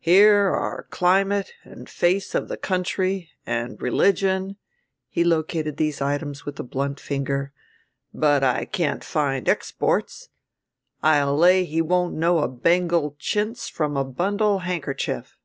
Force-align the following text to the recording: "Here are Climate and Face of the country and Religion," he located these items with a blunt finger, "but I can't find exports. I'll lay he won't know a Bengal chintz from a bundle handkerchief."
"Here 0.00 0.46
are 0.48 0.84
Climate 0.88 1.52
and 1.62 1.86
Face 1.86 2.34
of 2.34 2.48
the 2.48 2.56
country 2.56 3.32
and 3.44 3.78
Religion," 3.82 4.56
he 5.06 5.22
located 5.22 5.76
these 5.76 6.00
items 6.00 6.46
with 6.46 6.58
a 6.58 6.62
blunt 6.62 6.98
finger, 6.98 7.52
"but 8.14 8.42
I 8.42 8.64
can't 8.64 9.04
find 9.04 9.50
exports. 9.50 10.30
I'll 11.02 11.36
lay 11.36 11.66
he 11.66 11.82
won't 11.82 12.14
know 12.14 12.38
a 12.38 12.48
Bengal 12.48 13.16
chintz 13.18 13.68
from 13.68 13.98
a 13.98 14.04
bundle 14.06 14.60
handkerchief." 14.60 15.36